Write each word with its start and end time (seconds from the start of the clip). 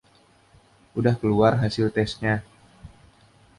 udah 0.99 1.13
keluar 1.21 1.53
hasil 1.63 1.87
testnya? 1.95 2.35